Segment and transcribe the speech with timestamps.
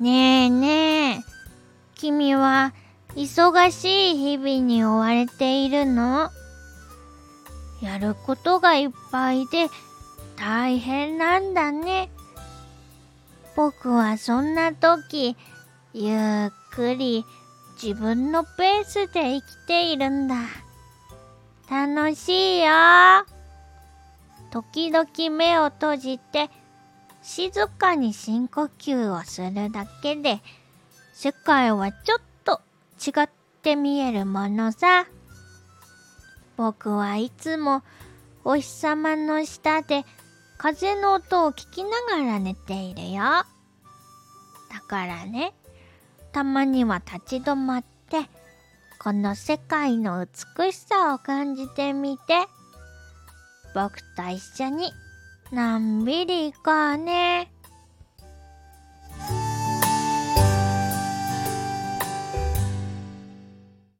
[0.00, 1.24] ねえねえ、
[1.94, 2.72] 君は
[3.14, 6.30] 忙しい日々に追われているの？
[7.80, 9.68] やることがいっぱいで
[10.36, 12.10] 大変なんだね。
[13.56, 15.36] 僕はそんな時、
[15.92, 17.24] ゆっくり
[17.80, 20.34] 自分のペースで生きているんだ。
[21.70, 22.72] 楽しいよ。
[24.50, 26.50] 時々目を閉じて
[27.24, 30.40] 静かに深呼吸をするだけで
[31.14, 32.60] 世界はちょっと
[33.00, 33.28] 違っ
[33.62, 35.06] て見えるものさ。
[36.56, 37.82] 僕はいつも
[38.44, 40.04] お日様の下で
[40.58, 43.22] 風の音を聞きながら寝ているよ。
[43.22, 43.46] だ
[44.86, 45.54] からね、
[46.30, 48.28] たまには立ち止まって、
[48.98, 50.24] この世界の
[50.56, 52.46] 美しさを感じてみて。
[53.74, 54.92] 僕と一緒に
[55.54, 57.53] のんびり行こうね。